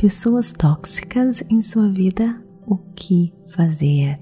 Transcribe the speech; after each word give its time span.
Pessoas 0.00 0.52
tóxicas 0.52 1.42
em 1.50 1.60
sua 1.60 1.88
vida, 1.88 2.40
o 2.64 2.76
que 2.94 3.32
fazer? 3.48 4.16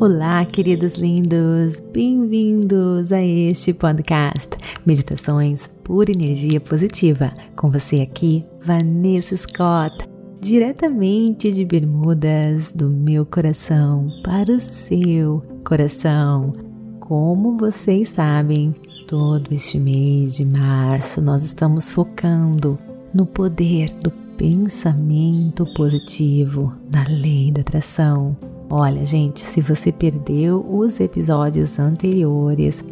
Olá, 0.00 0.46
queridos 0.46 0.94
lindos, 0.94 1.78
bem-vindos 1.92 3.12
a 3.12 3.22
este 3.22 3.74
podcast 3.74 4.48
Meditações 4.86 5.68
por 5.84 6.08
Energia 6.08 6.58
Positiva. 6.58 7.34
Com 7.54 7.70
você 7.70 8.00
aqui, 8.00 8.46
Vanessa 8.62 9.36
Scott, 9.36 10.08
diretamente 10.40 11.52
de 11.52 11.66
Bermudas, 11.66 12.72
do 12.72 12.88
meu 12.88 13.26
coração 13.26 14.08
para 14.24 14.52
o 14.52 14.58
seu 14.58 15.57
coração. 15.68 16.52
Como 16.98 17.56
vocês 17.56 18.08
sabem, 18.08 18.74
todo 19.06 19.52
este 19.52 19.78
mês 19.78 20.36
de 20.36 20.44
março 20.44 21.20
nós 21.20 21.42
estamos 21.42 21.92
focando 21.92 22.78
no 23.12 23.26
poder 23.26 23.90
do 24.02 24.10
pensamento 24.36 25.66
positivo, 25.74 26.72
na 26.92 27.04
lei 27.08 27.50
da 27.50 27.60
atração 27.60 28.36
Olha, 28.70 29.04
gente, 29.06 29.40
se 29.40 29.62
você 29.62 29.90
perdeu 29.90 30.64
os 30.70 31.00
episódios 31.00 31.78
anteriores, 31.78 32.84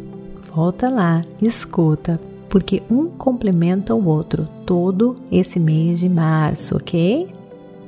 volta 0.51 0.89
lá, 0.89 1.21
escuta, 1.39 2.19
porque 2.49 2.81
um 2.89 3.05
complementa 3.05 3.93
o 3.93 4.03
outro 4.07 4.47
todo 4.65 5.17
esse 5.31 5.59
mês 5.59 5.99
de 5.99 6.09
março, 6.09 6.77
ok? 6.77 7.29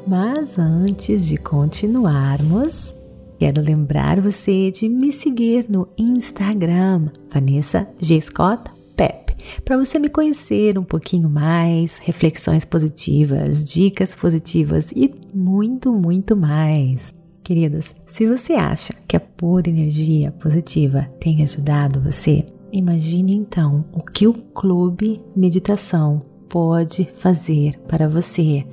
Mas 0.05 0.59
antes 0.59 1.25
de 1.25 1.37
continuarmos, 1.37 2.93
quero 3.39 3.61
lembrar 3.61 4.19
você 4.19 4.69
de 4.69 4.89
me 4.89 5.13
seguir 5.13 5.65
no 5.69 5.87
Instagram, 5.97 7.07
Vanessa 7.33 7.87
G. 7.97 8.19
Scott 8.19 8.69
Pep, 8.97 9.33
para 9.63 9.77
você 9.77 9.97
me 9.97 10.09
conhecer 10.09 10.77
um 10.77 10.83
pouquinho 10.83 11.29
mais, 11.29 11.99
reflexões 11.99 12.65
positivas, 12.65 13.63
dicas 13.63 14.13
positivas 14.13 14.91
e 14.91 15.09
muito, 15.33 15.93
muito 15.93 16.35
mais. 16.35 17.13
Queridas, 17.41 17.95
se 18.05 18.27
você 18.27 18.53
acha 18.53 18.93
que 19.07 19.15
a 19.15 19.21
pura 19.21 19.69
energia 19.69 20.33
positiva 20.33 21.09
tem 21.17 21.41
ajudado 21.41 22.01
você, 22.01 22.45
imagine 22.73 23.33
então 23.33 23.85
o 23.93 24.03
que 24.03 24.27
o 24.27 24.33
Clube 24.33 25.21
Meditação 25.33 26.21
pode 26.49 27.05
fazer 27.05 27.79
para 27.87 28.09
você, 28.09 28.65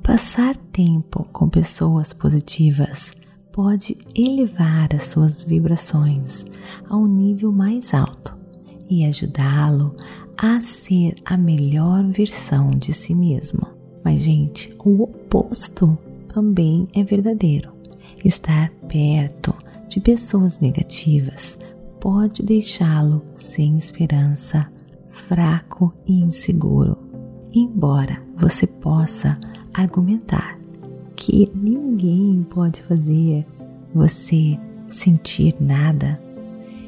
Passar 0.00 0.56
tempo 0.56 1.26
com 1.32 1.48
pessoas 1.48 2.12
positivas 2.12 3.12
pode 3.54 3.96
elevar 4.16 4.92
as 4.92 5.04
suas 5.04 5.44
vibrações 5.44 6.44
a 6.90 6.96
um 6.96 7.06
nível 7.06 7.52
mais 7.52 7.94
alto 7.94 8.36
e 8.90 9.04
ajudá-lo 9.04 9.94
a 10.36 10.60
ser 10.60 11.14
a 11.24 11.36
melhor 11.36 12.02
versão 12.02 12.70
de 12.70 12.92
si 12.92 13.14
mesmo. 13.14 13.64
Mas, 14.02 14.22
gente, 14.22 14.74
o 14.84 15.04
oposto 15.04 15.96
também 16.26 16.88
é 16.92 17.04
verdadeiro. 17.04 17.72
Estar 18.24 18.70
perto 18.88 19.54
de 19.88 20.00
pessoas 20.00 20.58
negativas 20.58 21.56
pode 22.00 22.42
deixá-lo 22.42 23.22
sem 23.36 23.78
esperança, 23.78 24.68
fraco 25.12 25.92
e 26.04 26.20
inseguro. 26.20 26.98
Embora 27.54 28.20
você 28.36 28.66
possa 28.66 29.38
argumentar 29.72 30.58
que 31.24 31.50
ninguém 31.54 32.46
pode 32.50 32.82
fazer 32.82 33.46
você 33.94 34.58
sentir 34.88 35.54
nada 35.58 36.20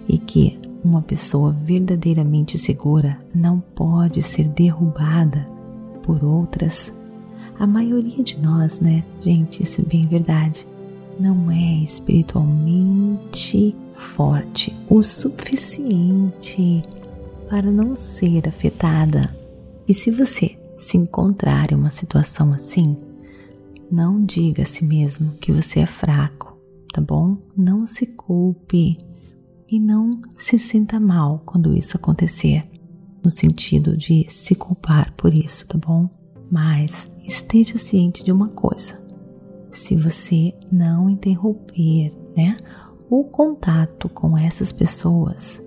e 0.07 0.19
que 0.19 0.59
uma 0.85 1.01
pessoa 1.01 1.53
verdadeiramente 1.53 2.59
segura 2.59 3.19
não 3.35 3.61
pode 3.61 4.23
ser 4.23 4.47
derrubada 4.51 5.49
por 6.03 6.23
outras 6.23 6.93
a 7.59 7.67
maioria 7.67 8.23
de 8.23 8.39
nós, 8.39 8.79
né, 8.79 9.03
gente, 9.23 9.63
isso 9.63 9.81
é 9.81 9.85
bem 9.85 10.03
verdade, 10.07 10.67
não 11.19 11.51
é 11.51 11.83
espiritualmente 11.83 13.75
forte 13.95 14.77
o 14.87 15.03
suficiente 15.03 16.83
para 17.49 17.71
não 17.71 17.97
ser 17.97 18.47
afetada. 18.47 19.35
E 19.89 19.95
se 19.95 20.11
você 20.11 20.59
se 20.77 20.99
encontrar 20.99 21.73
em 21.73 21.75
uma 21.75 21.91
situação 21.91 22.53
assim, 22.53 22.99
não 23.91 24.25
diga 24.25 24.63
a 24.63 24.67
si 24.67 24.85
mesmo 24.85 25.33
que 25.41 25.53
você 25.53 25.81
é 25.81 25.87
fraco, 25.87 26.57
tá 26.93 27.01
bom? 27.01 27.37
Não 27.57 27.87
se 27.87 28.07
culpe 28.07 28.99
e 29.69 29.81
não 29.81 30.21
se 30.37 30.59
sinta 30.59 30.99
mal 30.99 31.43
quando 31.45 31.77
isso 31.77 31.97
acontecer, 31.97 32.65
no 33.23 33.31
sentido 33.31 33.97
de 33.97 34.27
se 34.29 34.55
culpar 34.55 35.13
por 35.17 35.35
isso, 35.35 35.67
tá 35.67 35.79
bom? 35.79 36.09
Mas 36.51 37.11
esteja 37.25 37.79
ciente 37.79 38.25
de 38.25 38.33
uma 38.33 38.49
coisa: 38.49 39.01
se 39.71 39.97
você 39.97 40.55
não 40.71 41.11
interromper, 41.11 42.13
né, 42.37 42.57
o 43.09 43.25
contato 43.25 44.09
com 44.09 44.37
essas 44.37 44.73
pessoas, 44.73 45.63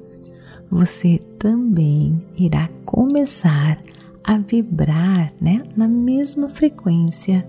você 0.69 1.18
também 1.38 2.22
irá 2.38 2.69
começar 2.86 3.81
a 4.24 4.38
vibrar, 4.38 5.34
né, 5.41 5.63
na 5.75 5.88
mesma 5.88 6.50
frequência 6.50 7.47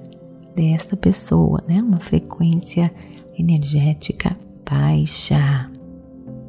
desta 0.55 0.97
pessoa, 0.97 1.63
né, 1.67 1.83
uma 1.83 1.99
frequência 1.99 2.93
energética 3.39 4.37
baixa. 4.69 5.71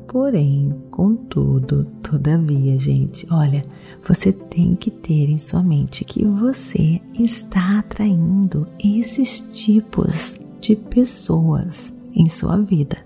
Porém, 0.07 0.75
contudo, 0.91 1.85
todavia, 2.03 2.77
gente, 2.77 3.25
olha, 3.31 3.65
você 4.05 4.33
tem 4.33 4.75
que 4.75 4.91
ter 4.91 5.29
em 5.29 5.37
sua 5.37 5.63
mente 5.63 6.03
que 6.03 6.25
você 6.25 6.99
está 7.17 7.79
atraindo 7.79 8.67
esses 8.77 9.39
tipos 9.53 10.37
de 10.59 10.75
pessoas 10.75 11.93
em 12.13 12.27
sua 12.27 12.57
vida. 12.57 12.97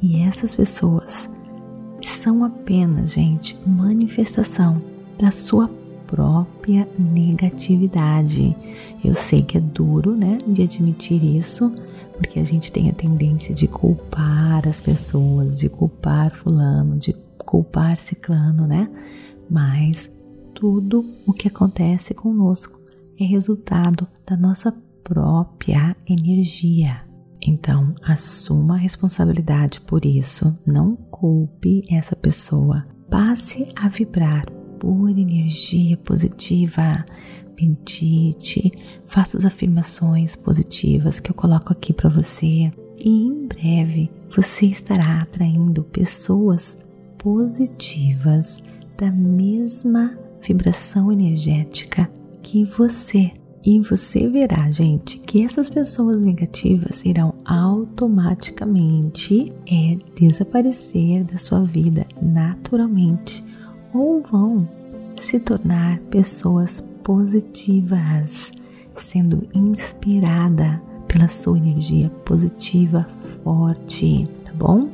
E 0.00 0.20
essas 0.20 0.54
pessoas 0.54 1.28
são 2.00 2.44
apenas, 2.44 3.12
gente, 3.12 3.58
manifestação 3.66 4.78
da 5.18 5.32
sua 5.32 5.68
própria 6.12 6.86
negatividade. 6.98 8.54
Eu 9.02 9.14
sei 9.14 9.42
que 9.42 9.56
é 9.56 9.60
duro, 9.60 10.14
né, 10.14 10.36
de 10.46 10.62
admitir 10.62 11.24
isso, 11.24 11.72
porque 12.18 12.38
a 12.38 12.44
gente 12.44 12.70
tem 12.70 12.90
a 12.90 12.92
tendência 12.92 13.54
de 13.54 13.66
culpar 13.66 14.68
as 14.68 14.78
pessoas, 14.78 15.58
de 15.58 15.70
culpar 15.70 16.34
fulano, 16.34 16.98
de 16.98 17.14
culpar 17.38 17.98
ciclano, 17.98 18.66
né? 18.66 18.90
Mas 19.50 20.12
tudo 20.54 21.02
o 21.26 21.32
que 21.32 21.48
acontece 21.48 22.12
conosco 22.12 22.78
é 23.18 23.24
resultado 23.24 24.06
da 24.26 24.36
nossa 24.36 24.70
própria 25.02 25.96
energia. 26.06 27.00
Então, 27.40 27.94
assuma 28.04 28.74
a 28.74 28.78
responsabilidade 28.78 29.80
por 29.80 30.04
isso, 30.04 30.56
não 30.66 30.94
culpe 30.94 31.82
essa 31.90 32.14
pessoa. 32.14 32.86
Passe 33.10 33.68
a 33.74 33.88
vibrar 33.88 34.44
por 34.82 35.08
energia 35.10 35.96
positiva, 35.96 37.06
medite, 37.56 38.72
faça 39.06 39.38
as 39.38 39.44
afirmações 39.44 40.34
positivas 40.34 41.20
que 41.20 41.30
eu 41.30 41.34
coloco 41.36 41.72
aqui 41.72 41.92
para 41.92 42.10
você. 42.10 42.72
E 42.98 43.08
em 43.08 43.46
breve 43.46 44.10
você 44.34 44.66
estará 44.66 45.18
atraindo 45.18 45.84
pessoas 45.84 46.76
positivas 47.16 48.58
da 48.98 49.12
mesma 49.12 50.18
vibração 50.40 51.12
energética 51.12 52.10
que 52.42 52.64
você. 52.64 53.30
E 53.64 53.78
você 53.78 54.26
verá, 54.26 54.68
gente, 54.72 55.20
que 55.20 55.44
essas 55.44 55.68
pessoas 55.68 56.20
negativas 56.20 57.04
irão 57.04 57.36
automaticamente 57.44 59.52
é, 59.64 59.96
desaparecer 60.18 61.22
da 61.22 61.38
sua 61.38 61.62
vida 61.62 62.04
naturalmente 62.20 63.44
ou 63.92 64.22
vão 64.22 64.68
se 65.20 65.38
tornar 65.38 65.98
pessoas 66.10 66.80
positivas, 67.02 68.52
sendo 68.94 69.46
inspirada 69.54 70.80
pela 71.06 71.28
sua 71.28 71.58
energia 71.58 72.08
positiva 72.24 73.06
forte, 73.44 74.28
tá 74.44 74.52
bom? 74.54 74.88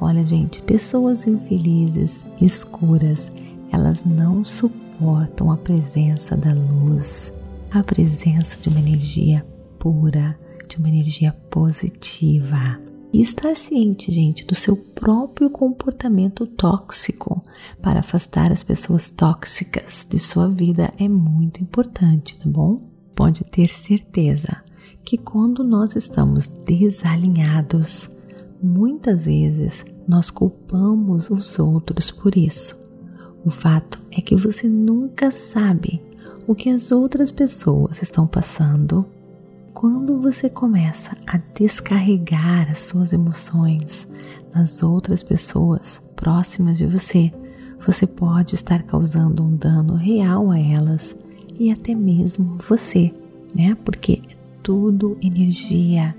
Olha, 0.00 0.24
gente, 0.24 0.62
pessoas 0.62 1.26
infelizes, 1.26 2.24
escuras, 2.40 3.30
elas 3.70 4.04
não 4.04 4.44
suportam 4.44 5.50
a 5.50 5.56
presença 5.56 6.36
da 6.36 6.52
luz 6.52 7.32
a 7.72 7.82
presença 7.82 8.60
de 8.60 8.68
uma 8.68 8.78
energia 8.78 9.44
pura, 9.78 10.38
de 10.68 10.76
uma 10.76 10.88
energia 10.88 11.32
positiva. 11.48 12.78
E 13.12 13.20
estar 13.20 13.54
ciente, 13.54 14.10
gente, 14.10 14.46
do 14.46 14.54
seu 14.54 14.74
próprio 14.74 15.50
comportamento 15.50 16.46
tóxico 16.46 17.44
para 17.82 18.00
afastar 18.00 18.50
as 18.50 18.62
pessoas 18.62 19.10
tóxicas 19.10 20.06
de 20.08 20.18
sua 20.18 20.48
vida 20.48 20.94
é 20.98 21.06
muito 21.06 21.62
importante, 21.62 22.38
tá 22.38 22.48
bom? 22.48 22.80
Pode 23.14 23.44
ter 23.44 23.68
certeza 23.68 24.64
que 25.04 25.18
quando 25.18 25.62
nós 25.62 25.94
estamos 25.94 26.46
desalinhados, 26.46 28.08
muitas 28.62 29.26
vezes 29.26 29.84
nós 30.08 30.30
culpamos 30.30 31.28
os 31.28 31.58
outros 31.58 32.10
por 32.10 32.34
isso. 32.34 32.80
O 33.44 33.50
fato 33.50 34.00
é 34.10 34.22
que 34.22 34.34
você 34.34 34.66
nunca 34.66 35.30
sabe 35.30 36.00
o 36.46 36.54
que 36.54 36.70
as 36.70 36.90
outras 36.90 37.30
pessoas 37.30 38.00
estão 38.00 38.26
passando. 38.26 39.04
Quando 39.82 40.20
você 40.20 40.48
começa 40.48 41.16
a 41.26 41.40
descarregar 41.58 42.70
as 42.70 42.82
suas 42.82 43.12
emoções 43.12 44.06
nas 44.54 44.80
outras 44.80 45.24
pessoas 45.24 46.00
próximas 46.14 46.78
de 46.78 46.86
você, 46.86 47.32
você 47.84 48.06
pode 48.06 48.54
estar 48.54 48.84
causando 48.84 49.42
um 49.42 49.56
dano 49.56 49.96
real 49.96 50.52
a 50.52 50.56
elas 50.56 51.18
e 51.58 51.72
até 51.72 51.96
mesmo 51.96 52.58
você, 52.68 53.12
né? 53.56 53.76
Porque 53.84 54.22
é 54.30 54.36
tudo 54.62 55.18
energia. 55.20 56.14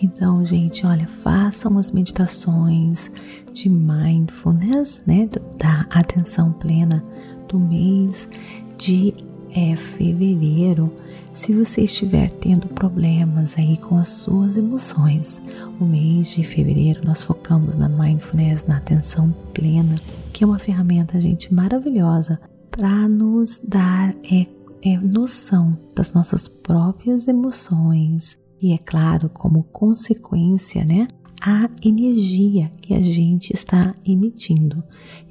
Então, 0.00 0.42
gente, 0.42 0.86
olha, 0.86 1.06
façam 1.06 1.76
as 1.76 1.92
meditações 1.92 3.10
de 3.52 3.68
mindfulness, 3.68 5.02
né, 5.06 5.28
da 5.58 5.84
atenção 5.90 6.52
plena 6.52 7.04
do 7.50 7.58
mês 7.58 8.26
de 8.78 9.12
é 9.54 9.76
fevereiro. 9.76 10.90
Se 11.34 11.52
você 11.52 11.82
estiver 11.82 12.30
tendo 12.30 12.68
problemas 12.68 13.58
aí 13.58 13.76
com 13.76 13.98
as 13.98 14.06
suas 14.08 14.56
emoções, 14.56 15.42
o 15.80 15.84
mês 15.84 16.28
de 16.28 16.44
fevereiro 16.44 17.04
nós 17.04 17.24
focamos 17.24 17.76
na 17.76 17.88
mindfulness, 17.88 18.64
na 18.64 18.76
atenção 18.76 19.34
plena, 19.52 19.96
que 20.32 20.44
é 20.44 20.46
uma 20.46 20.60
ferramenta, 20.60 21.20
gente, 21.20 21.52
maravilhosa 21.52 22.40
para 22.70 23.08
nos 23.08 23.58
dar 23.58 24.14
é, 24.30 24.46
é, 24.80 24.96
noção 24.96 25.76
das 25.92 26.12
nossas 26.12 26.46
próprias 26.46 27.26
emoções 27.26 28.38
e, 28.62 28.72
é 28.72 28.78
claro, 28.78 29.28
como 29.28 29.64
consequência, 29.64 30.84
né? 30.84 31.08
A 31.42 31.68
energia 31.84 32.72
que 32.80 32.94
a 32.94 33.02
gente 33.02 33.52
está 33.52 33.92
emitindo. 34.06 34.84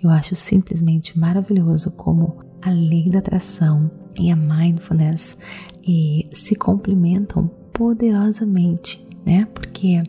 Eu 0.04 0.10
acho 0.10 0.36
simplesmente 0.36 1.18
maravilhoso 1.18 1.92
como 1.92 2.44
a 2.66 2.70
lei 2.70 3.10
da 3.10 3.20
atração 3.20 3.90
e 4.20 4.32
a 4.32 4.36
mindfulness 4.36 5.38
e 5.86 6.30
se 6.32 6.56
complementam 6.56 7.50
poderosamente, 7.72 9.06
né? 9.26 9.48
Porque 9.54 10.04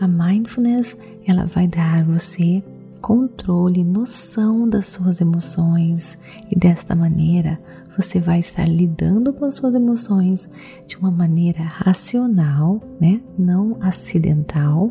a 0.00 0.08
mindfulness 0.08 0.96
ela 1.26 1.46
vai 1.46 1.66
dar 1.66 2.04
você 2.04 2.62
controle, 3.00 3.84
noção 3.84 4.68
das 4.68 4.86
suas 4.86 5.20
emoções 5.20 6.18
e 6.50 6.58
desta 6.58 6.94
maneira 6.94 7.58
você 7.96 8.18
vai 8.18 8.40
estar 8.40 8.68
lidando 8.68 9.32
com 9.32 9.44
as 9.44 9.54
suas 9.54 9.74
emoções 9.74 10.48
de 10.86 10.96
uma 10.96 11.10
maneira 11.10 11.62
racional, 11.62 12.80
né? 13.00 13.20
Não 13.38 13.76
acidental 13.80 14.90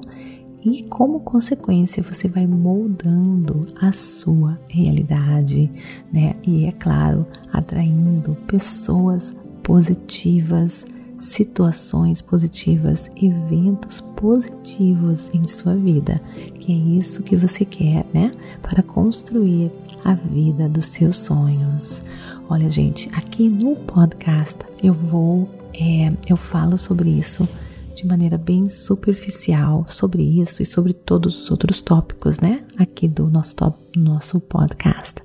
e 0.66 0.84
como 0.84 1.20
consequência 1.20 2.02
você 2.02 2.28
vai 2.28 2.48
moldando 2.48 3.68
a 3.82 3.92
sua 3.92 4.58
realidade, 4.70 5.70
né? 6.12 6.36
E 6.46 6.66
é 6.66 6.72
claro, 6.72 7.26
atraindo 7.52 8.36
pessoas 8.48 9.36
positivas, 9.62 10.86
situações 11.18 12.22
positivas, 12.22 13.10
eventos 13.22 14.02
positivos 14.02 15.30
em 15.34 15.46
sua 15.48 15.76
vida, 15.76 16.22
que 16.60 16.72
é 16.72 16.76
isso 16.98 17.24
que 17.24 17.36
você 17.36 17.66
quer, 17.66 18.06
né? 18.14 18.32
Para 18.62 18.82
construir 18.82 19.72
a 20.04 20.14
vida 20.14 20.70
dos 20.70 20.88
seus 20.88 21.18
sonhos. 21.18 22.04
Olha, 22.50 22.70
gente, 22.70 23.10
aqui 23.14 23.50
no 23.50 23.76
podcast 23.76 24.60
eu 24.82 24.94
vou, 24.94 25.50
é, 25.74 26.14
eu 26.30 26.38
falo 26.38 26.78
sobre 26.78 27.10
isso 27.10 27.48
de 27.94 28.06
maneira 28.06 28.38
bem 28.38 28.68
superficial 28.68 29.86
sobre 29.88 30.24
isso 30.24 30.62
e 30.62 30.66
sobre 30.66 30.94
todos 30.94 31.44
os 31.44 31.52
outros 31.52 31.82
tópicos, 31.82 32.40
né? 32.40 32.66
Aqui 32.78 33.08
do 33.08 33.30
nosso, 33.30 33.56
top, 33.56 34.00
nosso 34.00 34.40
podcast. 34.40 35.22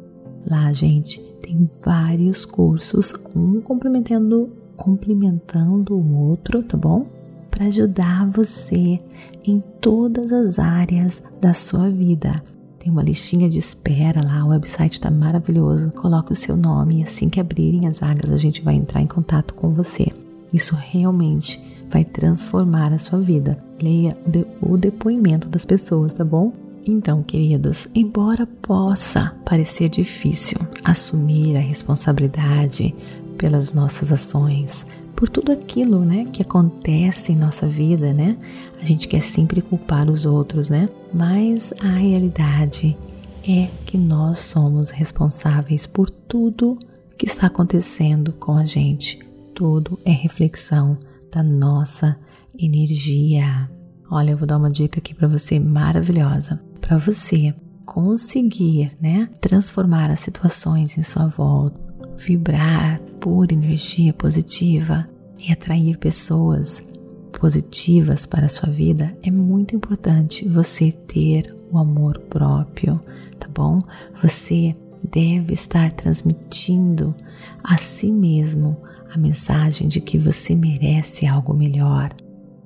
Lá, 0.46 0.74
gente, 0.74 1.22
tem 1.42 1.70
vários 1.84 2.46
cursos, 2.46 3.14
um 3.36 3.60
complementando 3.62 4.52
complementando 4.82 5.96
o 5.96 6.16
outro, 6.30 6.64
tá 6.64 6.76
bom? 6.76 7.06
Para 7.52 7.66
ajudar 7.66 8.28
você 8.32 9.00
em 9.46 9.60
todas 9.80 10.34
as 10.34 10.58
áreas 10.58 11.22
da 11.40 11.54
sua 11.54 11.88
vida. 11.88 12.44
Tem 12.80 12.92
uma 12.92 13.04
listinha 13.04 13.48
de 13.48 13.60
espera 13.60 14.26
lá, 14.26 14.44
o 14.44 14.50
website 14.50 14.94
está 14.94 15.12
maravilhoso. 15.12 15.92
Coloque 15.92 16.34
o 16.34 16.36
seu 16.36 16.58
nome 16.58 17.00
e 17.00 17.04
assim 17.04 17.30
que 17.30 17.40
abrirem 17.40 17.88
as 17.88 18.00
vagas, 18.00 18.32
a 18.32 18.38
gente 18.38 18.64
vai 18.64 18.74
entrar 18.74 19.04
em 19.04 19.06
contato 19.06 19.54
com 19.54 19.70
você. 19.70 20.08
Isso 20.52 20.76
realmente 20.76 21.62
vai 21.88 22.04
transformar 22.04 22.92
a 22.92 22.98
sua 22.98 23.20
vida. 23.20 23.64
Leia 23.80 24.18
o, 24.26 24.32
de, 24.32 24.48
o 24.60 24.78
depoimento 24.78 25.48
das 25.48 25.64
pessoas, 25.64 26.12
tá 26.12 26.26
bom? 26.26 26.54
Então, 26.84 27.22
queridos, 27.22 27.88
embora 27.94 28.48
possa 28.48 29.36
parecer 29.46 29.90
difícil 29.90 30.58
assumir 30.84 31.56
a 31.56 31.60
responsabilidade 31.60 32.96
pelas 33.42 33.74
nossas 33.74 34.12
ações, 34.12 34.86
por 35.16 35.28
tudo 35.28 35.52
aquilo, 35.52 36.06
né, 36.06 36.26
que 36.32 36.44
acontece 36.44 37.32
em 37.32 37.36
nossa 37.36 37.68
vida, 37.68 38.14
né? 38.14 38.38
A 38.80 38.86
gente 38.86 39.08
quer 39.08 39.20
sempre 39.20 39.64
culpar 39.64 40.08
os 40.12 40.28
outros, 40.28 40.70
né? 40.70 40.88
Mas 41.12 41.74
a 41.82 41.90
realidade 41.90 42.96
é 43.44 43.68
que 43.84 43.98
nós 43.98 44.38
somos 44.38 44.92
responsáveis 44.92 45.88
por 45.88 46.08
tudo 46.08 46.78
que 47.18 47.26
está 47.26 47.48
acontecendo 47.48 48.32
com 48.34 48.56
a 48.56 48.64
gente. 48.64 49.18
Tudo 49.56 49.98
é 50.06 50.12
reflexão 50.12 50.96
da 51.32 51.42
nossa 51.42 52.16
energia. 52.56 53.68
Olha, 54.10 54.32
eu 54.32 54.38
vou 54.38 54.46
dar 54.46 54.58
uma 54.58 54.70
dica 54.70 55.00
aqui 55.00 55.16
para 55.16 55.28
você 55.28 55.60
maravilhosa. 55.60 56.62
Para 56.80 57.00
você 57.00 57.56
conseguir, 57.86 58.92
né, 59.02 59.28
transformar 59.40 60.12
as 60.12 60.20
situações 60.20 60.96
em 60.96 61.02
sua 61.02 61.26
volta, 61.26 61.91
vibrar 62.18 63.00
por 63.20 63.52
energia 63.52 64.14
positiva 64.14 65.08
e 65.38 65.52
atrair 65.52 65.98
pessoas 65.98 66.84
positivas 67.32 68.26
para 68.26 68.46
a 68.46 68.50
sua 68.50 68.70
vida, 68.70 69.18
é 69.24 69.32
muito 69.32 69.76
importante 69.76 70.48
você 70.48 70.92
ter 70.92 71.56
o 71.72 71.78
amor 71.78 72.20
próprio, 72.30 73.02
tá 73.40 73.48
bom? 73.54 73.82
Você 74.22 74.76
deve 75.10 75.54
estar 75.54 75.92
transmitindo 75.94 77.16
a 77.64 77.78
si 77.78 78.12
mesmo 78.12 78.78
a 79.14 79.18
mensagem 79.18 79.88
de 79.88 80.00
que 80.00 80.18
você 80.18 80.56
merece 80.56 81.26
algo 81.26 81.54
melhor. 81.54 82.14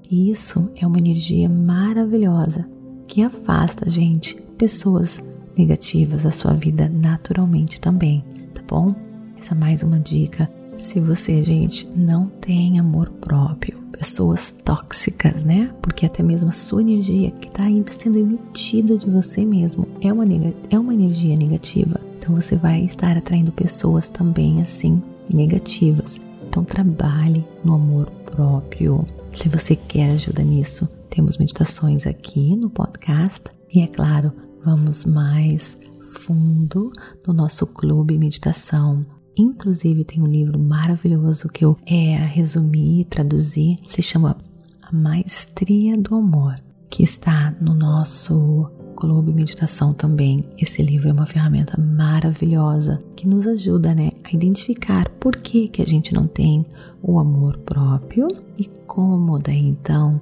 E 0.09 0.29
isso 0.29 0.69
é 0.75 0.85
uma 0.85 0.99
energia 0.99 1.49
maravilhosa 1.49 2.67
que 3.07 3.21
afasta, 3.21 3.89
gente, 3.89 4.35
pessoas 4.57 5.23
negativas 5.57 6.23
da 6.23 6.31
sua 6.31 6.53
vida 6.53 6.89
naturalmente 6.89 7.79
também, 7.79 8.23
tá 8.53 8.61
bom? 8.67 9.04
Essa 9.45 9.53
é 9.53 9.57
mais 9.59 9.83
uma 9.83 9.99
dica. 9.99 10.49
Se 10.75 10.99
você, 10.99 11.43
gente, 11.43 11.87
não 11.95 12.25
tem 12.25 12.79
amor 12.79 13.11
próprio, 13.11 13.79
pessoas 13.91 14.51
tóxicas, 14.51 15.43
né? 15.43 15.71
Porque 15.83 16.03
até 16.03 16.23
mesmo 16.23 16.49
a 16.49 16.51
sua 16.51 16.81
energia 16.81 17.29
que 17.29 17.47
está 17.47 17.65
sendo 17.91 18.17
emitida 18.17 18.97
de 18.97 19.07
você 19.07 19.45
mesmo 19.45 19.87
é 20.01 20.11
uma, 20.11 20.25
é 20.71 20.79
uma 20.79 20.95
energia 20.95 21.37
negativa. 21.37 22.01
Então 22.17 22.33
você 22.33 22.55
vai 22.55 22.83
estar 22.85 23.15
atraindo 23.15 23.51
pessoas 23.51 24.09
também 24.09 24.63
assim 24.63 24.99
negativas. 25.31 26.19
Então 26.47 26.63
trabalhe 26.63 27.45
no 27.63 27.75
amor 27.75 28.09
próprio. 28.25 29.05
Se 29.35 29.47
você 29.47 29.75
quer 29.75 30.09
ajuda 30.09 30.41
nisso, 30.41 30.89
temos 31.11 31.37
meditações 31.37 32.07
aqui 32.07 32.55
no 32.55 32.67
podcast 32.67 33.43
e 33.71 33.81
é 33.81 33.85
claro, 33.85 34.33
vamos 34.63 35.05
mais 35.05 35.77
fundo 36.01 36.91
no 37.27 37.31
nosso 37.31 37.67
clube 37.67 38.17
meditação. 38.17 39.05
Inclusive 39.37 40.03
tem 40.03 40.21
um 40.21 40.27
livro 40.27 40.57
maravilhoso 40.57 41.49
que 41.49 41.65
eu 41.65 41.77
é, 41.85 42.15
resumi 42.15 43.01
e 43.01 43.05
traduzi, 43.05 43.77
se 43.87 44.01
chama 44.01 44.37
A 44.81 44.95
Maestria 44.95 45.97
do 45.97 46.15
Amor, 46.15 46.55
que 46.89 47.03
está 47.03 47.53
no 47.59 47.73
nosso 47.73 48.71
clube 48.95 49.33
meditação 49.33 49.93
também. 49.93 50.43
Esse 50.57 50.81
livro 50.81 51.09
é 51.09 51.11
uma 51.11 51.25
ferramenta 51.25 51.79
maravilhosa 51.79 53.03
que 53.15 53.27
nos 53.27 53.45
ajuda, 53.45 53.93
né, 53.93 54.11
a 54.23 54.33
identificar 54.33 55.09
por 55.19 55.35
que 55.35 55.67
que 55.67 55.81
a 55.81 55.85
gente 55.85 56.13
não 56.13 56.25
tem 56.25 56.65
o 57.03 57.19
amor 57.19 57.57
próprio 57.57 58.27
e 58.57 58.65
como 58.87 59.37
daí 59.37 59.67
então 59.67 60.19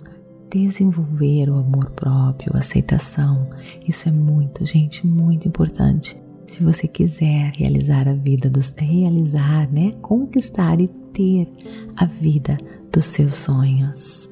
desenvolver 0.49 1.49
o 1.49 1.55
amor 1.55 1.89
próprio, 1.91 2.51
a 2.55 2.59
aceitação. 2.59 3.49
Isso 3.87 4.09
é 4.09 4.11
muito, 4.11 4.65
gente, 4.65 5.05
muito 5.05 5.47
importante. 5.47 6.21
Se 6.45 6.63
você 6.63 6.87
quiser 6.87 7.51
realizar 7.55 8.07
a 8.07 8.13
vida 8.13 8.49
dos 8.49 8.73
realizar, 8.73 9.71
né, 9.71 9.91
conquistar 10.01 10.79
e 10.79 10.87
ter 10.87 11.47
a 11.95 12.05
vida 12.05 12.57
dos 12.91 13.05
seus 13.05 13.35
sonhos. 13.35 14.29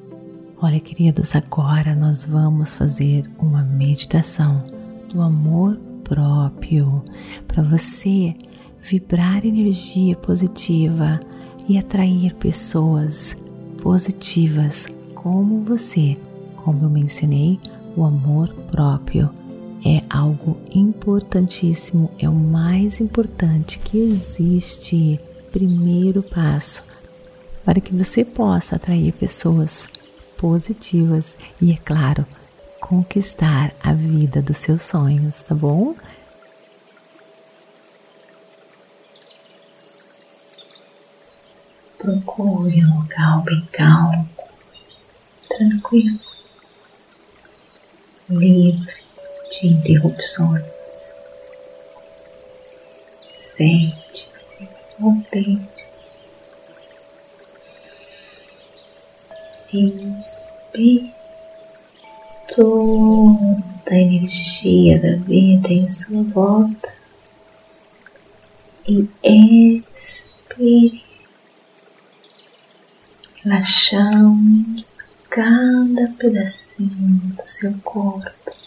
Olha, 0.60 0.78
queridos, 0.78 1.34
agora 1.34 1.94
nós 1.94 2.24
vamos 2.24 2.74
fazer 2.74 3.28
uma 3.38 3.62
meditação 3.62 4.62
do 5.12 5.20
amor 5.20 5.76
próprio 6.04 7.02
para 7.48 7.62
você 7.62 8.34
vibrar 8.80 9.44
energia 9.44 10.14
positiva 10.16 11.20
e 11.68 11.78
atrair 11.78 12.34
pessoas 12.34 13.36
positivas 13.80 14.86
como 15.14 15.64
você. 15.64 16.16
Como 16.56 16.84
eu 16.84 16.90
mencionei, 16.90 17.58
o 17.96 18.04
amor 18.04 18.48
próprio 18.70 19.30
é 19.84 20.02
algo 20.08 20.60
importantíssimo, 20.72 22.10
é 22.18 22.28
o 22.28 22.34
mais 22.34 23.00
importante 23.00 23.78
que 23.78 23.98
existe. 23.98 25.20
Primeiro 25.50 26.22
passo 26.22 26.84
para 27.64 27.80
que 27.80 27.94
você 27.94 28.24
possa 28.24 28.76
atrair 28.76 29.12
pessoas 29.12 29.88
positivas 30.38 31.36
e, 31.60 31.72
é 31.72 31.76
claro, 31.76 32.26
conquistar 32.80 33.72
a 33.82 33.92
vida 33.92 34.40
dos 34.40 34.56
seus 34.56 34.82
sonhos, 34.82 35.42
tá 35.42 35.54
bom? 35.54 35.94
Procure 41.98 42.84
um 42.84 42.98
local 42.98 43.42
bem 43.42 43.64
calmo 43.72 44.28
tranquilo, 45.48 46.18
livre 48.28 49.02
de 49.52 49.66
interrupções. 49.68 50.64
Sente-se 53.32 54.68
deite-se. 55.32 56.10
Inspire 59.72 61.14
toda 62.54 63.90
a 63.90 63.94
energia 63.94 64.98
da 64.98 65.16
vida 65.16 65.68
em 65.72 65.86
sua 65.86 66.22
volta 66.22 66.92
e 68.86 69.08
expire, 69.96 71.02
relaxando 73.42 74.84
cada 75.30 76.08
pedacinho 76.18 77.34
do 77.36 77.48
seu 77.48 77.74
corpo. 77.82 78.61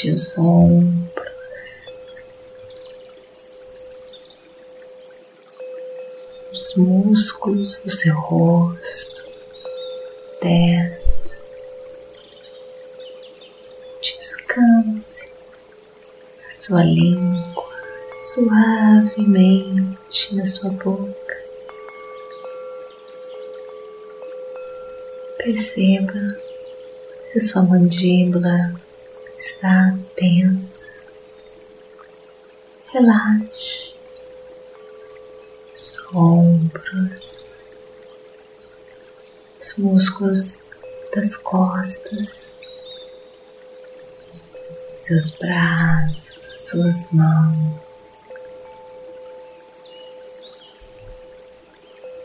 Relaxe 0.00 0.12
os 0.12 0.38
ombros. 0.38 1.10
os 6.52 6.74
músculos 6.74 7.78
do 7.78 7.90
seu 7.90 8.14
rosto, 8.14 9.24
testa. 10.40 11.30
Descanse 14.02 15.30
a 16.46 16.50
sua 16.50 16.82
língua 16.82 17.70
suavemente 18.34 20.34
na 20.34 20.46
sua 20.46 20.70
boca. 20.70 21.40
Perceba 25.38 26.36
se 27.32 27.38
a 27.38 27.40
sua 27.40 27.62
mandíbula 27.62 28.74
está 29.40 29.98
tensa. 30.16 30.92
Relaxe 32.92 33.90
ombros, 36.14 37.56
os 39.60 39.76
músculos 39.76 40.58
das 41.14 41.36
costas, 41.36 42.58
seus 44.94 45.30
braços, 45.32 46.48
as 46.50 46.60
suas 46.60 47.12
mãos, 47.12 47.80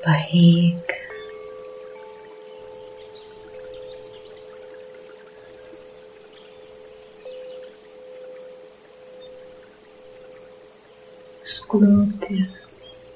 barriga. 0.03 0.94
Glúteos, 12.25 13.13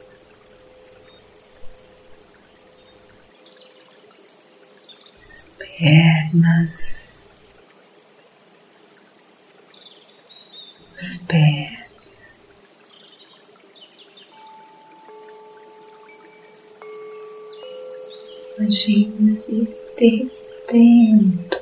pernas, 5.78 7.30
os 10.96 11.18
pés. 11.28 11.80
Imagine-se 18.58 19.68
derretendo 19.98 21.58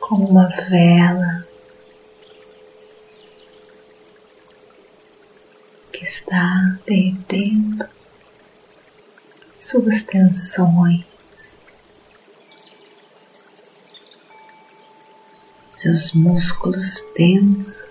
como 0.00 0.28
uma 0.30 0.48
vela 0.70 1.46
que 5.92 6.04
está 6.04 6.78
derretendo 6.86 7.88
suas 9.76 10.02
tensões. 10.04 11.04
seus 15.68 16.12
músculos 16.14 17.02
tensos 17.14 17.86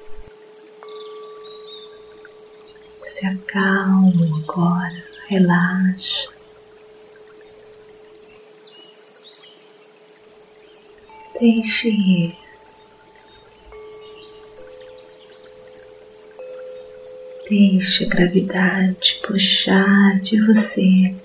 se 3.05 3.27
acalmam 3.27 4.43
agora, 4.43 5.03
relaxa. 5.27 6.27
Deixe 11.39 11.89
ir. 11.89 12.35
Deixe 17.47 18.05
a 18.05 18.07
gravidade 18.07 19.21
puxar 19.23 20.19
de 20.21 20.41
você 20.41 21.24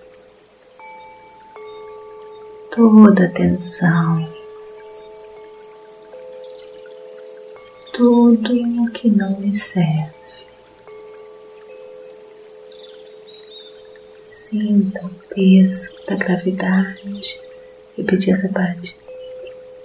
toda 2.70 3.24
a 3.24 3.30
tensão. 3.30 4.40
tudo 8.00 8.54
o 8.82 8.90
que 8.92 9.10
não 9.10 9.38
lhe 9.40 9.54
serve. 9.54 10.08
Sinta 14.24 15.04
o 15.04 15.10
peso 15.34 15.90
da 16.08 16.16
gravidade. 16.16 17.38
Repetir 17.94 18.32
essa 18.32 18.48
parte. 18.48 18.96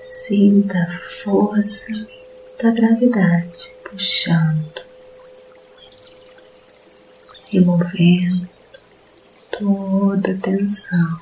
Sinta 0.02 0.78
a 0.78 1.00
força 1.24 1.92
da 2.58 2.72
gravidade 2.72 3.70
puxando, 3.84 4.82
removendo 7.52 8.48
toda 9.52 10.32
a 10.32 10.38
tensão. 10.38 11.20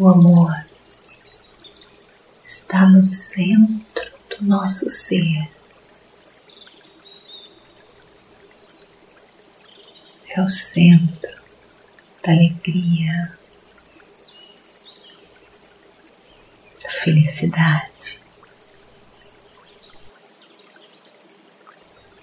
O 0.00 0.08
amor 0.08 0.64
está 2.44 2.86
no 2.86 3.02
centro 3.02 4.12
do 4.30 4.44
nosso 4.46 4.88
ser. 4.88 5.50
É 10.28 10.40
o 10.40 10.48
centro 10.48 11.36
da 12.22 12.30
alegria, 12.30 13.36
da 16.80 16.90
felicidade. 16.90 18.22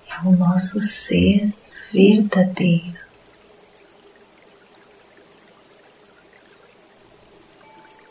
É 0.08 0.26
o 0.26 0.32
nosso 0.32 0.82
ser 0.82 1.54
verdadeiro. 1.92 3.05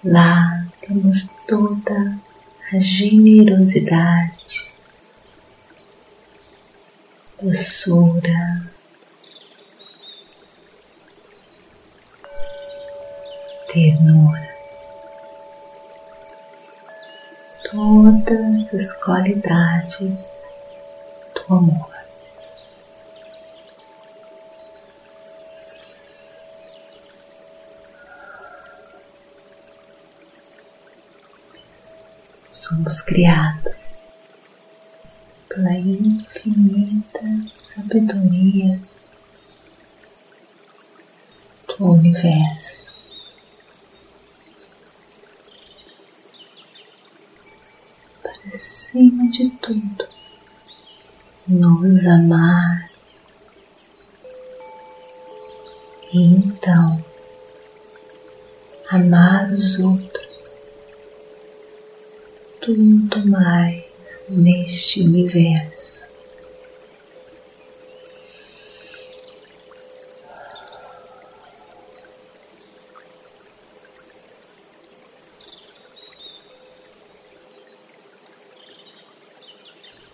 Lá 0.04 0.66
temos 0.82 1.26
toda 1.48 2.18
a 2.70 2.78
generosidade, 2.78 4.70
doçura, 7.40 8.70
ternura, 13.72 14.54
todas 17.72 18.74
as 18.74 18.92
qualidades 19.02 20.44
do 21.34 21.54
amor. 21.54 21.93
Somos 32.64 33.02
criados 33.02 33.98
pela 35.50 35.74
infinita 35.74 37.20
sabedoria 37.54 38.80
do 41.68 41.84
universo. 41.92 42.90
Para 48.22 48.50
cima 48.50 49.30
de 49.30 49.50
tudo, 49.50 50.08
nos 51.46 52.06
amar 52.06 52.90
e 56.14 56.34
então 56.36 57.04
amar 58.90 59.50
os 59.52 59.78
outros 59.78 60.23
tudo 62.64 63.28
mais 63.28 64.24
neste 64.30 65.02
universo. 65.02 66.08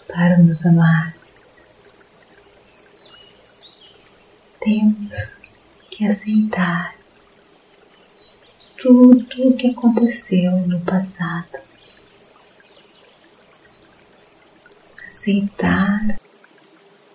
Para 0.09 0.39
nos 0.39 0.67
amar, 0.67 1.15
temos 4.61 5.39
que 5.89 6.05
aceitar 6.05 6.97
tudo 8.77 9.47
o 9.47 9.57
que 9.57 9.69
aconteceu 9.69 10.51
no 10.67 10.81
passado. 10.81 11.70
Aceitar 15.11 16.21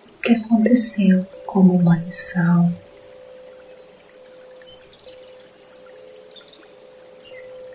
o 0.06 0.20
que 0.20 0.32
aconteceu 0.34 1.24
como 1.46 1.74
uma 1.74 1.96
lição. 1.96 2.70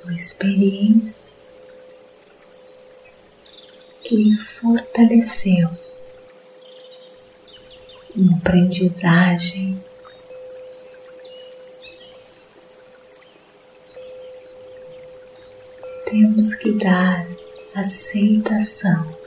Uma 0.04 0.14
experiência 0.14 1.36
que 4.04 4.16
me 4.16 4.38
fortaleceu, 4.38 5.70
uma 8.16 8.38
aprendizagem 8.38 9.84
temos 16.06 16.54
que 16.56 16.74
dar 16.74 17.26
aceitação 17.74 19.21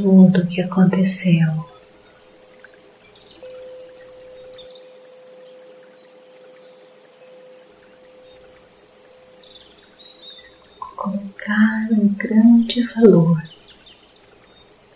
tudo 0.00 0.40
o 0.40 0.46
que 0.46 0.62
aconteceu. 0.62 1.68
Colocar 10.96 11.88
um 11.92 12.14
grande 12.14 12.82
valor 12.94 13.42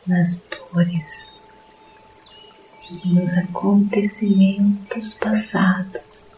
nas 0.07 0.43
dores 0.73 1.31
e 2.91 3.09
nos 3.09 3.35
acontecimentos 3.35 5.15
passados 5.15 6.31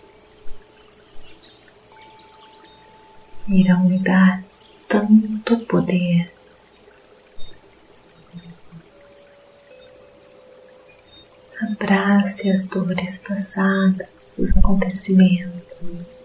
irão 3.49 3.85
me 3.85 3.99
dar 4.01 4.43
tanto 4.89 5.57
poder 5.67 6.36
Abrace 11.79 12.51
as 12.51 12.65
dores 12.65 13.19
passadas, 13.19 14.09
os 14.39 14.57
acontecimentos, 14.57 16.17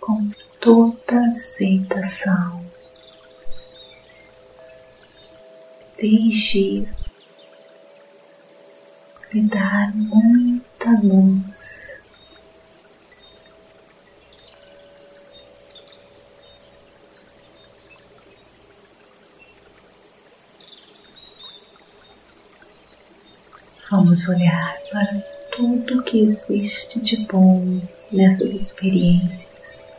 com 0.00 0.28
toda 0.60 1.26
aceitação. 1.28 2.64
Deixe 5.96 6.80
isso 6.80 7.04
lhe 9.32 9.42
dar 9.42 9.94
muita 9.94 10.90
luz. 11.00 12.00
Vamos 23.90 24.26
olhar 24.28 24.78
para 24.90 25.14
tudo 25.54 26.02
que 26.02 26.20
existe 26.20 27.00
de 27.00 27.18
bom 27.26 27.82
nessas 28.10 28.48
experiências, 28.48 29.90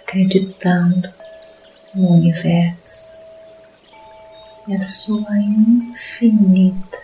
acreditando 0.00 1.10
no 1.94 2.12
universo 2.12 3.14
e 4.66 4.74
a 4.74 4.80
sua 4.80 5.36
infinita 5.38 7.02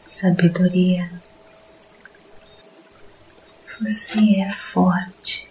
sabedoria. 0.00 1.08
Você 3.80 4.40
é 4.40 4.52
forte. 4.72 5.48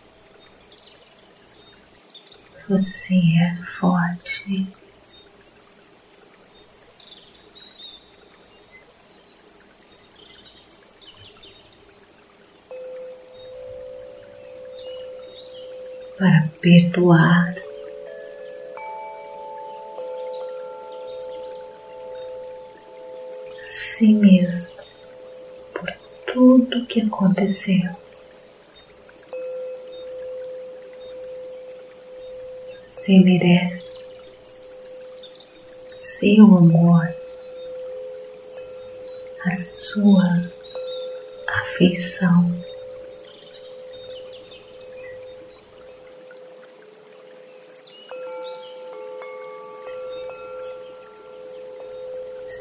Você 2.68 3.14
é 3.14 3.56
forte. 3.80 4.68
Para 16.18 16.50
perdoar. 16.62 17.56
a 17.56 17.66
Si 23.68 24.14
mesmo 24.14 24.76
por 25.74 25.92
tudo 26.26 26.86
que 26.86 27.02
aconteceu. 27.02 27.96
Você 32.84 33.20
merece 33.20 33.94
o 35.88 35.92
seu 35.92 36.44
amor, 36.44 37.08
a 39.46 39.52
sua 39.52 40.52
afeição. 41.48 42.65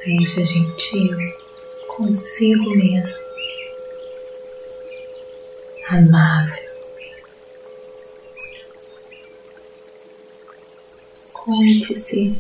Seja 0.04 0.44
gentil 0.44 1.16
consigo 1.96 2.76
mesmo, 2.76 3.24
amável. 5.88 6.62
Conte-se 11.32 12.38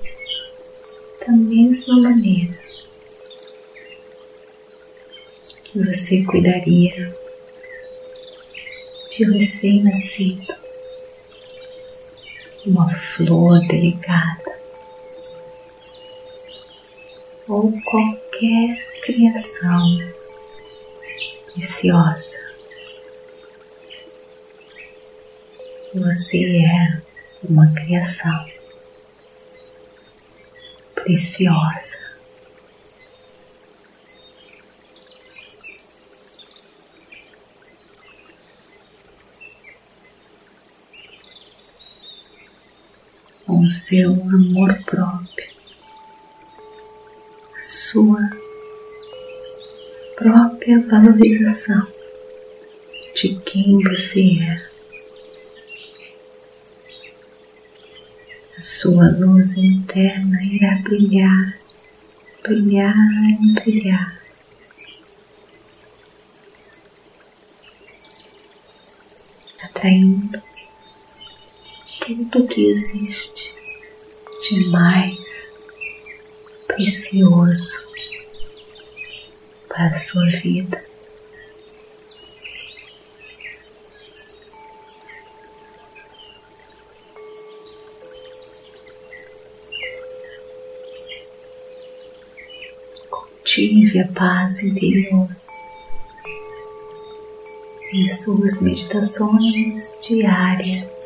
da 1.26 1.32
mesma 1.32 2.02
maneira 2.02 2.52
que 5.64 5.82
você 5.82 6.22
cuidaria 6.22 7.16
de 9.08 9.26
um 9.26 9.32
recém-nascido, 9.32 10.54
uma 12.66 12.92
flor 12.92 13.58
delicada 13.66 14.43
ou 17.48 17.72
qualquer 17.84 19.00
criação 19.02 19.82
preciosa. 21.52 22.44
Você 25.94 26.64
é 26.64 27.02
uma 27.48 27.72
criação 27.74 28.46
preciosa. 30.94 32.02
Com 43.46 43.62
seu 43.62 44.12
amor 44.12 44.82
próprio 44.84 45.33
sua 47.94 48.28
própria 50.16 50.80
valorização 50.88 51.86
de 53.14 53.36
quem 53.46 53.80
você 53.84 54.40
é. 54.40 54.68
A 58.58 58.60
sua 58.60 59.10
luz 59.10 59.56
interna 59.56 60.42
irá 60.42 60.74
brilhar, 60.82 61.56
brilhar 62.42 62.96
e 63.40 63.52
brilhar. 63.52 64.20
Atraindo 69.62 70.42
tudo 72.00 72.48
que 72.48 72.66
existe 72.66 73.54
de 74.42 74.68
mais 74.72 75.53
precioso 76.74 77.88
para 79.68 79.86
a 79.86 79.94
sua 79.94 80.26
vida. 80.26 80.84
Cultive 93.08 94.00
a 94.00 94.08
paz 94.08 94.64
interior 94.64 95.28
em 97.92 98.06
suas 98.08 98.60
meditações 98.60 99.92
diárias. 100.00 101.03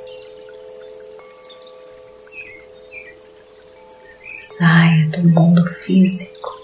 Do 5.11 5.23
mundo 5.23 5.64
físico. 5.64 6.61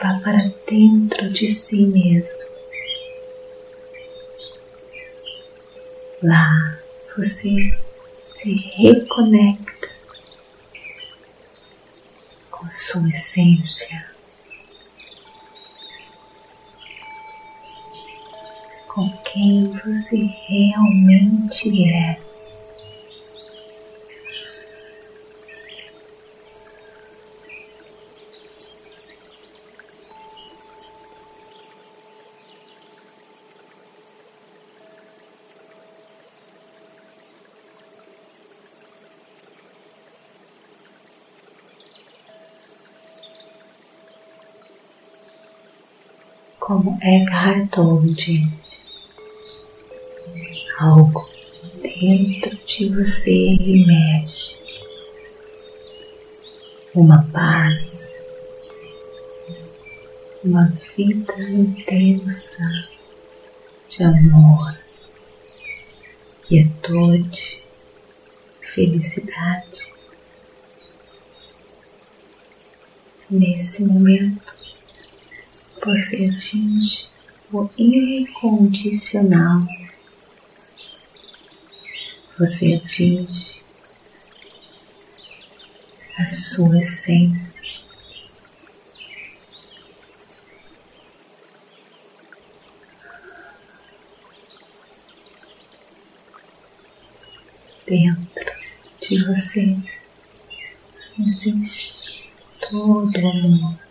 Vá 0.00 0.18
para 0.24 0.52
dentro 0.66 1.30
de 1.30 1.46
si 1.46 1.84
mesmo. 1.84 2.50
Lá 6.22 6.78
você 7.16 7.78
se 8.24 8.54
reconecta 8.76 9.88
com 12.50 12.70
sua 12.70 13.08
essência, 13.08 14.06
com 18.88 19.10
quem 19.24 19.70
você 19.84 20.16
realmente 20.16 21.88
é. 21.92 22.29
Como 46.70 46.96
Eckhart 47.02 47.68
Tolle 47.70 48.14
disse, 48.14 48.78
algo 50.78 51.28
dentro 51.82 52.56
de 52.64 52.88
você 52.90 53.56
emerge, 53.58 54.52
uma 56.94 57.26
paz, 57.32 58.20
uma 60.44 60.72
vida 60.96 61.42
intensa 61.42 62.62
de 63.88 64.04
amor, 64.04 64.78
quietude, 66.44 67.64
felicidade. 68.60 69.92
Nesse 73.28 73.82
momento, 73.82 74.79
você 75.84 76.26
atinge 76.26 77.08
o 77.52 77.68
incondicional. 77.78 79.66
Você 82.38 82.74
atinge 82.74 83.62
a 86.18 86.26
sua 86.26 86.78
essência. 86.78 87.60
Dentro 97.86 98.52
de 99.00 99.24
você 99.24 99.76
e 101.18 101.30
sentir 101.30 102.30
todo 102.70 103.18
o 103.18 103.30
amor. 103.30 103.89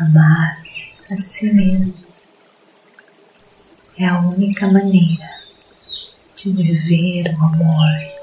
Amar 0.00 0.62
a 1.10 1.16
si 1.16 1.52
mesmo. 1.52 2.06
É 3.98 4.06
a 4.06 4.20
única 4.20 4.68
maneira 4.68 5.28
de 6.36 6.52
viver 6.52 7.34
o 7.34 7.44
amor 7.44 8.18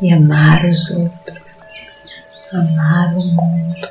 e 0.00 0.12
amar 0.12 0.64
os 0.64 0.88
outros, 0.92 1.72
amar 2.52 3.16
o 3.16 3.24
mundo 3.24 3.88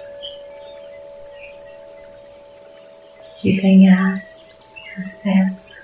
e 3.44 3.52
ganhar 3.60 4.24
acesso 4.98 5.84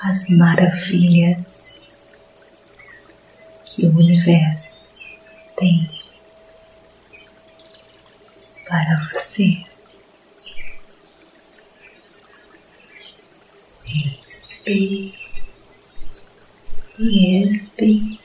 às 0.00 0.26
maravilhas 0.30 1.82
que 3.66 3.84
o 3.84 3.90
universo 3.90 4.88
tem 5.58 6.03
para 8.66 9.08
você. 9.12 9.64
Respire 13.84 15.14
e 16.98 17.44
expire. 17.44 18.20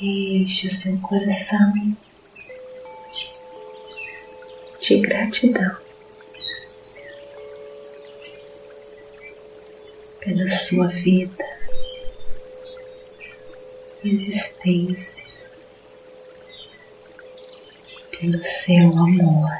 Enche 0.00 0.66
o 0.66 0.70
seu 0.70 0.98
coração 0.98 1.96
de 4.80 4.98
gratidão 5.00 5.76
pela 10.20 10.48
sua 10.48 10.88
vida, 10.88 11.44
existência, 14.08 15.24
pelo 18.10 18.38
seu 18.40 18.88
amor. 18.90 19.50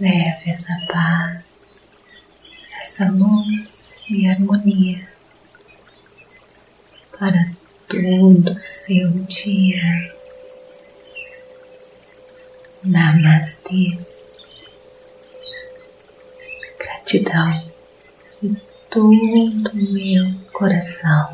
Leve 0.00 0.50
essa 0.50 0.74
paz, 0.88 1.44
essa 2.78 3.10
luz 3.10 4.04
e 4.10 4.26
harmonia 4.26 5.13
para 7.18 7.50
todo 7.88 8.52
o 8.52 8.58
seu 8.60 9.10
dia. 9.10 10.14
Namastê. 12.82 13.98
Gratidão 16.78 17.52
de 18.42 18.56
todo 18.90 19.70
o 19.70 19.92
meu 19.92 20.24
coração. 20.52 21.30